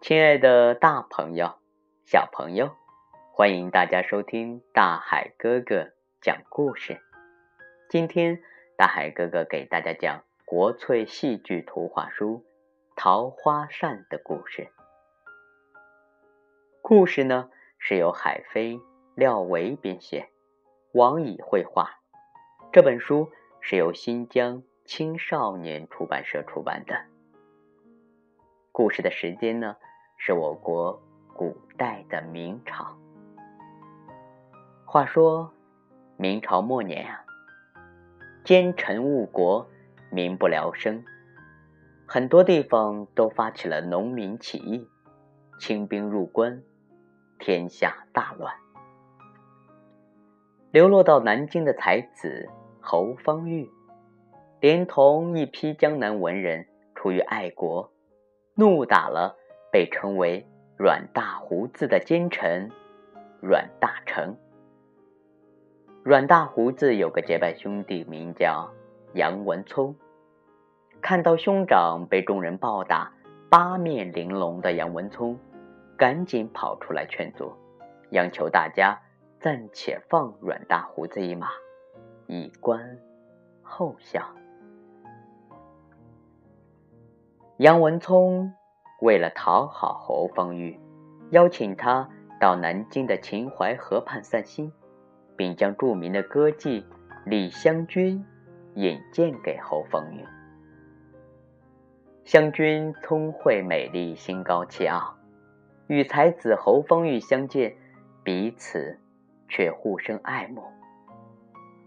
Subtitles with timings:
[0.00, 1.52] 亲爱的大朋友、
[2.06, 2.74] 小朋友，
[3.34, 5.90] 欢迎大家收听大海哥哥
[6.22, 6.98] 讲故事。
[7.90, 8.40] 今天，
[8.78, 12.38] 大海哥哥给大家讲国粹戏剧图画书
[12.96, 14.72] 《桃花扇》的故事。
[16.80, 18.80] 故事呢是由海飞、
[19.14, 20.30] 廖维编写，
[20.92, 22.00] 王乙绘画。
[22.72, 23.30] 这本书
[23.60, 27.04] 是由新疆青少年出版社出版的。
[28.72, 29.76] 故事的时间呢？
[30.22, 31.00] 是我国
[31.34, 32.94] 古代的明朝。
[34.84, 35.50] 话说，
[36.18, 37.24] 明朝末年啊，
[38.44, 39.66] 奸臣误国，
[40.10, 41.02] 民不聊生，
[42.06, 44.86] 很多地方都发起了农民起义，
[45.58, 46.62] 清兵入关，
[47.38, 48.54] 天下大乱。
[50.70, 52.46] 流落到南京的才子
[52.78, 53.70] 侯方域，
[54.60, 57.90] 连同一批江南文人，出于爱国，
[58.54, 59.39] 怒打了。
[59.70, 62.70] 被称为“阮大胡子”的奸臣
[63.40, 64.34] 阮大铖。
[66.02, 68.70] 阮大胡子有个结拜兄弟，名叫
[69.14, 69.94] 杨文聪。
[71.00, 73.12] 看到兄长被众人暴打，
[73.48, 75.38] 八面玲珑的杨文聪，
[75.96, 77.52] 赶紧跑出来劝阻，
[78.10, 79.00] 央求大家
[79.40, 81.48] 暂且放阮大胡子一马，
[82.26, 82.98] 以观
[83.62, 84.22] 后效。
[87.58, 88.52] 杨文聪。
[89.00, 90.78] 为了讨好侯方域，
[91.30, 94.72] 邀请他到南京的秦淮河畔散心，
[95.36, 96.84] 并将著名的歌妓
[97.24, 98.24] 李香君
[98.74, 100.24] 引荐给侯方域。
[102.24, 105.16] 香君聪慧美丽，心高气傲，
[105.86, 107.74] 与才子侯方域相见，
[108.22, 108.98] 彼此
[109.48, 110.62] 却互生爱慕。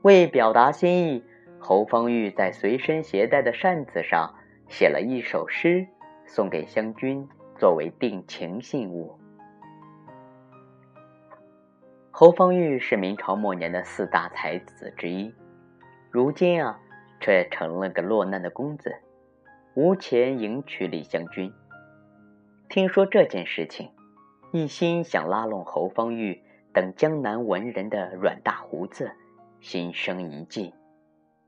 [0.01, 1.23] 为表达心意，
[1.59, 4.33] 侯方域在随身携带的扇子上
[4.67, 5.87] 写了一首诗。
[6.25, 9.17] 送给湘君作为定情信物。
[12.11, 15.33] 侯方域是明朝末年的四大才子之一，
[16.11, 16.79] 如今啊，
[17.19, 18.95] 却成了个落难的公子，
[19.73, 21.51] 无钱迎娶李香君。
[22.69, 23.89] 听说这件事情，
[24.51, 29.11] 一心想拉拢侯方域等江南文人的阮大胡子，
[29.59, 30.73] 心生一计，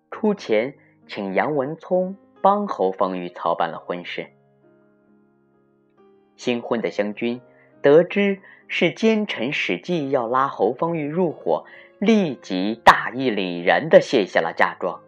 [0.10, 0.76] 出钱
[1.08, 4.28] 请杨文聪帮侯方域操办了婚事。
[6.36, 7.42] 新婚的湘君
[7.82, 11.66] 得知是奸臣史记要拉侯方域入伙，
[12.00, 15.00] 立即大义凛然地卸下了嫁妆，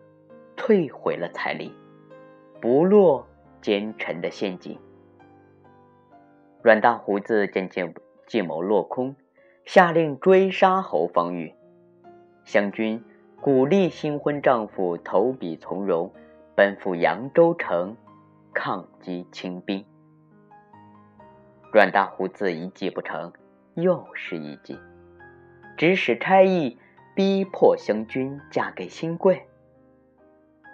[0.56, 1.74] 退回了彩礼，
[2.62, 3.28] 不落
[3.62, 4.78] 奸臣的陷阱。
[6.62, 7.84] 阮大胡子见计
[8.26, 9.16] 计谋落空，
[9.66, 11.54] 下令追杀侯方域。
[12.46, 13.04] 湘君
[13.42, 16.12] 鼓励新婚丈夫投笔从戎，
[16.56, 17.98] 奔赴扬州城，
[18.54, 19.86] 抗击清兵。
[21.74, 23.34] 阮大胡子一计不成，
[23.76, 24.80] 又是一计，
[25.76, 26.80] 指使差役
[27.14, 29.46] 逼迫湘君嫁给新贵。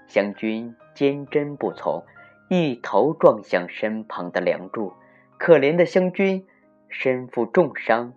[0.07, 2.03] 湘君坚贞不从，
[2.47, 4.93] 一头撞向身旁的梁柱，
[5.39, 6.45] 可怜的湘君
[6.89, 8.13] 身负重伤，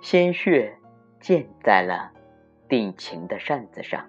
[0.00, 0.78] 鲜血
[1.20, 2.12] 溅在了
[2.68, 4.08] 定情的扇子上。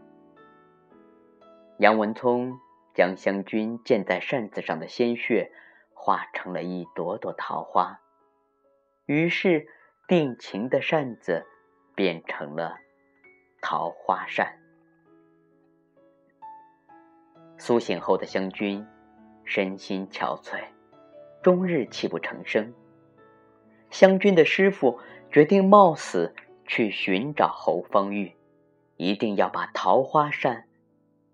[1.80, 2.60] 杨文聪
[2.94, 5.52] 将湘君溅在扇子上的鲜血。
[6.02, 8.00] 化成了一朵朵桃花，
[9.06, 9.68] 于是
[10.08, 11.46] 定情的扇子
[11.94, 12.78] 变成了
[13.62, 14.58] 桃花扇。
[17.58, 18.88] 苏醒后的湘君
[19.44, 20.64] 身心憔悴，
[21.44, 22.74] 终日泣不成声。
[23.92, 26.34] 湘君的师傅决定冒死
[26.66, 28.38] 去寻找侯方域，
[28.96, 30.66] 一定要把桃花扇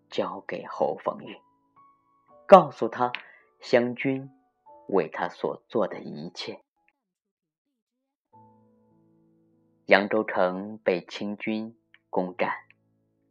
[0.09, 1.37] 交给侯方域，
[2.47, 3.13] 告诉他
[3.59, 4.31] 湘君。
[4.87, 6.61] 为他所做的一切。
[9.85, 11.77] 扬州城被清军
[12.09, 12.51] 攻占，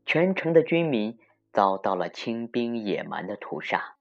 [0.07, 1.19] 全城的军民
[1.53, 3.97] 遭到了清兵野蛮的屠杀。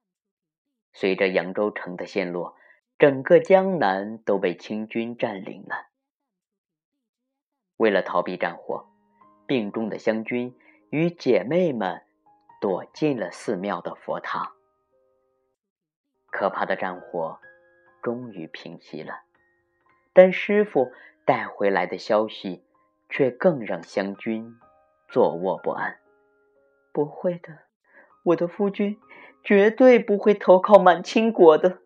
[0.91, 2.55] 随着扬州城的陷落，
[2.99, 5.87] 整个江南都被清军占领了。
[7.77, 8.87] 为了逃避战火，
[9.47, 10.55] 病重的湘君
[10.91, 12.03] 与姐妹们
[12.61, 14.53] 躲进了寺庙的佛堂。
[16.33, 17.39] 可怕的战火
[18.01, 19.21] 终于平息了，
[20.13, 20.91] 但师傅
[21.25, 22.63] 带回来的消息
[23.07, 24.57] 却更让湘君
[25.07, 25.99] 坐卧不安。
[26.91, 27.59] 不会的，
[28.23, 28.99] 我的夫君
[29.43, 31.77] 绝对不会投靠满清国的。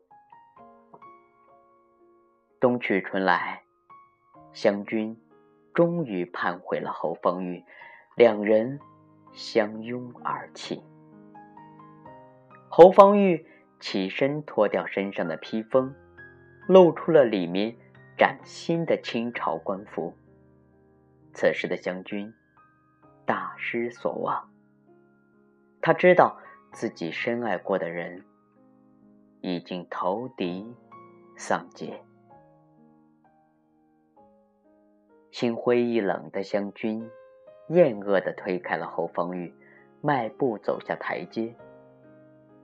[2.62, 3.64] 冬去春来，
[4.54, 5.22] 湘君
[5.74, 7.66] 终于盼回了侯方域，
[8.16, 8.80] 两人
[9.34, 10.82] 相拥而泣。
[12.70, 13.46] 侯方域。
[13.80, 15.94] 起身，脱掉身上的披风，
[16.68, 17.76] 露出了里面
[18.18, 20.14] 崭新的清朝官服。
[21.34, 22.34] 此时的湘军
[23.26, 24.50] 大失所望，
[25.82, 26.40] 他知道
[26.72, 28.24] 自己深爱过的人
[29.42, 30.74] 已经投敌
[31.36, 32.02] 丧节。
[35.30, 37.08] 心灰意冷的湘军，
[37.70, 39.54] 厌恶地推开了侯方域，
[40.02, 41.56] 迈步走下台阶。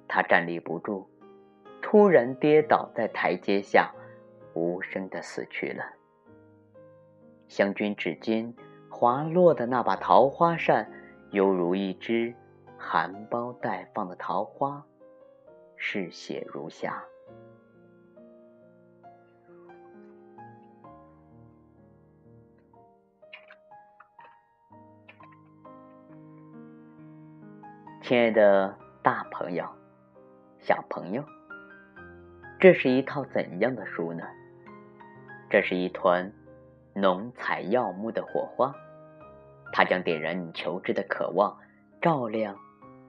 [0.08, 1.08] 他站立不住，
[1.82, 3.92] 突然跌倒在台阶下，
[4.54, 5.84] 无声的死去了。
[7.48, 8.54] 湘军指尖
[8.90, 10.92] 滑落的那把桃花扇，
[11.32, 12.34] 犹如一只
[12.78, 14.86] 含苞待放的桃花，
[15.76, 17.04] 嗜血如霞。
[28.02, 29.66] 亲爱的大朋友、
[30.66, 31.22] 小朋友，
[32.58, 34.24] 这是一套怎样的书呢？
[35.50, 36.32] 这是一团
[36.94, 38.74] 浓彩耀目的火花，
[39.74, 41.58] 它将点燃你求知的渴望，
[42.02, 42.58] 照亮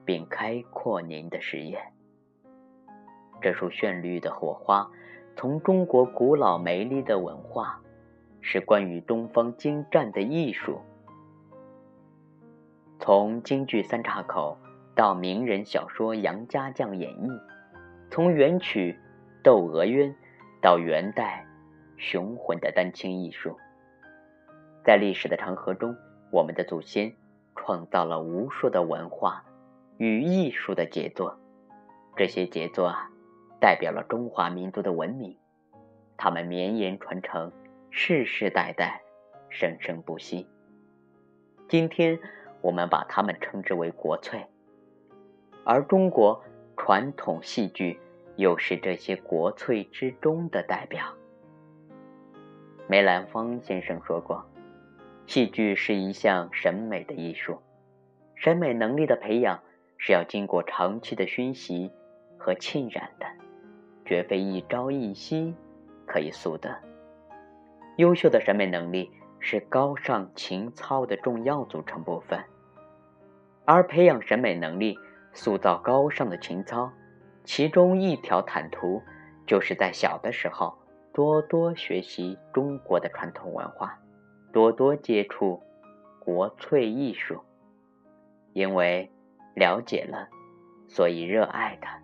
[0.03, 1.81] 并开阔您的视野。
[3.41, 4.91] 这束绚丽的火花，
[5.37, 7.81] 从中国古老美丽的文化，
[8.41, 10.81] 是关于东方精湛的艺术，
[12.99, 14.57] 从京剧三岔口。
[14.95, 17.41] 到名人小说《杨家将》演绎，
[18.09, 18.97] 从元曲
[19.43, 20.09] 《窦娥冤》
[20.61, 21.45] 到元代
[21.97, 23.57] 雄浑的丹青艺术，
[24.85, 25.97] 在历史的长河中，
[26.31, 27.13] 我们的祖先
[27.57, 29.43] 创造了无数的文化
[29.97, 31.37] 与艺术的杰作。
[32.15, 33.11] 这些杰作啊，
[33.59, 35.37] 代表了中华民族的文明，
[36.15, 37.51] 它们绵延传承，
[37.91, 39.01] 世世代代
[39.49, 40.47] 生生不息。
[41.67, 42.17] 今天，
[42.61, 44.45] 我们把它们称之为国粹。
[45.65, 46.43] 而中国
[46.77, 47.99] 传统戏剧
[48.35, 51.03] 又是这些国粹之中的代表。
[52.87, 54.45] 梅兰芳先生说过
[55.25, 57.57] ：“戏剧是一项审美的艺术，
[58.35, 59.59] 审美能力的培养
[59.97, 61.91] 是要经过长期的熏习
[62.37, 63.25] 和浸染的，
[64.05, 65.55] 绝非一朝一夕
[66.05, 66.77] 可以速得。
[67.97, 69.09] 优秀的审美能力
[69.39, 72.43] 是高尚情操的重要组成部分，
[73.65, 74.99] 而培养审美能力。”
[75.35, 76.91] 塑造高尚的情操，
[77.43, 79.03] 其中一条坦途，
[79.45, 80.77] 就是在小的时候
[81.13, 83.99] 多多学习中国的传统文化，
[84.53, 85.61] 多多接触
[86.19, 87.43] 国粹艺术。
[88.53, 89.11] 因为
[89.53, 90.29] 了解了，
[90.87, 91.99] 所以热爱它；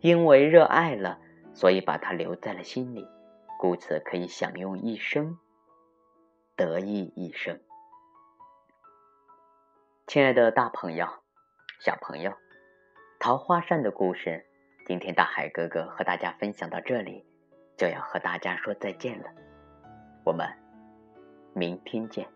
[0.00, 1.18] 因为热爱了，
[1.54, 3.08] 所以把它留在了心里，
[3.58, 5.38] 故此可以享用一生，
[6.56, 7.58] 得意一生。
[10.06, 11.23] 亲爱的大朋友。
[11.84, 12.32] 小朋友，
[13.20, 14.42] 桃花扇的故事，
[14.86, 17.22] 今天大海哥哥和大家分享到这里，
[17.76, 19.26] 就要和大家说再见了。
[20.24, 20.48] 我们
[21.52, 22.26] 明天见。